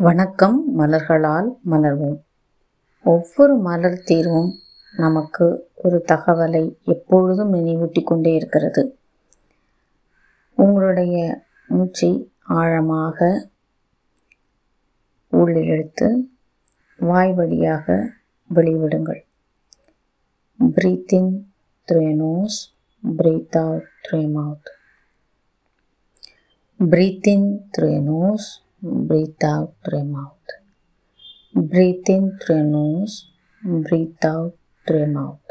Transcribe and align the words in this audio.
வணக்கம் 0.00 0.78
மலர்களால் 0.78 1.48
மலர்வோம். 1.70 2.22
ஒவ்வொரு 3.04 3.56
மலர் 3.56 4.02
தீர்வும் 4.04 4.54
நமக்கு 4.96 5.70
ஒரு 5.74 6.04
தகவலை 6.08 6.76
எப்பொழுதும் 6.82 7.52
நினைவூட்டி 7.52 8.02
கொண்டே 8.02 8.34
இருக்கிறது. 8.34 8.98
உங்களுடைய 10.54 11.42
மூச்சை 11.68 12.32
ஆழமாக 12.42 13.48
உள்ளிழுத்து 15.32 16.30
வாய் 16.98 17.32
வழியாக 17.32 18.12
வெளிவிடுங்கள். 18.54 19.22
Breathe 20.74 21.14
in 21.14 21.52
through 21.92 22.04
nose 22.24 22.58
breathe 23.16 23.58
out 23.58 23.88
through 24.02 24.16
mouth 24.16 24.70
breathe 26.78 27.28
in 27.28 27.70
through 27.78 27.90
nose 28.00 28.67
breathe 28.82 29.44
out 29.44 29.72
through 29.82 30.04
your 30.04 30.20
mouth. 30.20 30.36
Breathe 31.54 32.08
in 32.08 32.30
through 32.30 32.56
your 32.56 32.66
nose, 32.66 33.26
breathe 33.64 34.26
out 34.26 34.54
through 34.84 34.98
your 34.98 35.08
mouth. 35.08 35.46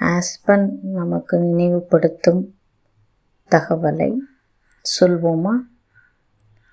Aspen 0.00 0.78
நமக்கு 0.82 1.38
நினைவுபடுத்தும் 1.38 2.58
தகவலை 3.50 4.16
சொல்வோமா? 5.00 5.52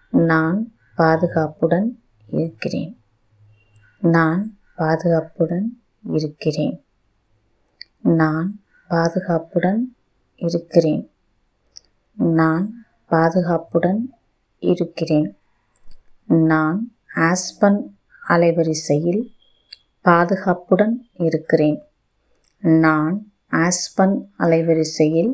நான் 0.09 0.75
பாதுகாப்புடன் 0.95 2.03
இருக்கிறேன். 2.27 3.01
நான் 3.99 4.57
பாதுகாப்புடன் 4.75 5.81
இருக்கிறேன். 6.03 6.85
நான் 7.99 8.63
பாதுகாப்புடன் 8.87 9.95
இருக்கிறேன். 10.35 11.11
நான் 12.13 12.85
பாதுகாப்புடன் 13.05 14.13
இருக்கிறேன். 14.59 15.35
நான் 16.25 16.95
ஆஸ்பன் 17.15 17.97
அலைவரிசையில் 18.29 19.33
பாதுகாப்புடன் 20.03 21.09
இருக்கிறேன். 21.13 21.83
நான் 22.59 23.31
ஆஸ்பன் 23.51 24.31
அலைவரிசையில் 24.39 25.33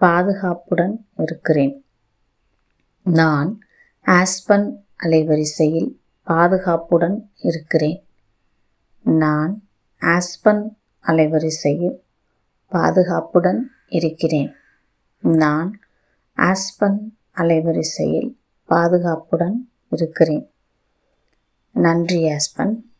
பாதுகாப்புடன் 0.00 1.06
இருக்கிறேன். 1.16 1.84
நான் 3.02 3.60
ஆஸ்பன் 4.04 4.84
அலைவரிசையில் 5.02 5.90
பாதுகாப்புடன் 6.26 7.30
இருக்கிறேன். 7.36 8.04
நான் 9.02 9.62
ஆஸ்பன் 10.00 10.76
அலைவரிசையில் 11.02 11.98
பாதுகாப்புடன் 12.70 13.60
இருக்கிறேன். 13.88 14.54
நான் 15.18 15.80
ஆஸ்பன் 16.36 17.16
அலைவரிசையில் 17.34 18.36
பாதுகாப்புடன் 18.64 19.70
இருக்கிறேன். 19.90 20.50
நன்றி 21.72 22.32
ஆஸ்பன் 22.32 22.92